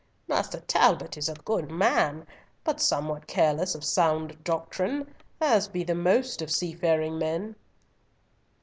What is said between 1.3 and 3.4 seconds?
good man, but somewhat